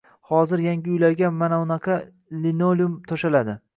[0.27, 1.99] Hozir yangi uylarga manavunaqa
[2.47, 3.59] linolium to‘shaladi.